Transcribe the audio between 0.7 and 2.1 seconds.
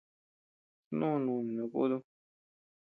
Snú núni no kutum.